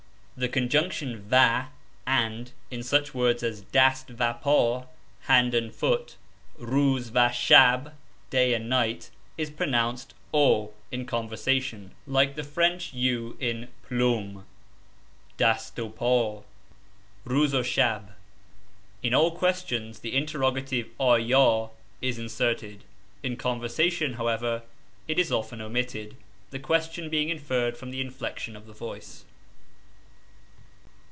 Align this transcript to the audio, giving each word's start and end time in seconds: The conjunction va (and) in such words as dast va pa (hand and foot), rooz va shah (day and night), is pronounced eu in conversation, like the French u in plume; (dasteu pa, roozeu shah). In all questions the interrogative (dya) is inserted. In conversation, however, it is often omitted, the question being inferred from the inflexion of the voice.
The 0.37 0.49
conjunction 0.49 1.21
va 1.21 1.69
(and) 2.07 2.51
in 2.71 2.81
such 2.81 3.13
words 3.13 3.43
as 3.43 3.61
dast 3.61 4.07
va 4.09 4.39
pa 4.41 4.87
(hand 5.27 5.53
and 5.53 5.71
foot), 5.71 6.15
rooz 6.59 7.11
va 7.11 7.31
shah 7.31 7.91
(day 8.31 8.55
and 8.55 8.67
night), 8.67 9.11
is 9.37 9.51
pronounced 9.51 10.15
eu 10.33 10.69
in 10.91 11.05
conversation, 11.05 11.91
like 12.07 12.33
the 12.33 12.43
French 12.43 12.91
u 12.91 13.37
in 13.39 13.67
plume; 13.83 14.47
(dasteu 15.37 15.93
pa, 15.93 16.41
roozeu 17.23 17.63
shah). 17.63 18.01
In 19.03 19.13
all 19.13 19.37
questions 19.37 19.99
the 19.99 20.15
interrogative 20.17 20.89
(dya) 20.99 21.69
is 22.01 22.17
inserted. 22.17 22.83
In 23.21 23.37
conversation, 23.37 24.13
however, 24.13 24.63
it 25.07 25.19
is 25.19 25.31
often 25.31 25.61
omitted, 25.61 26.17
the 26.49 26.57
question 26.57 27.11
being 27.11 27.29
inferred 27.29 27.77
from 27.77 27.91
the 27.91 28.01
inflexion 28.03 28.55
of 28.55 28.65
the 28.65 28.73
voice. 28.73 29.23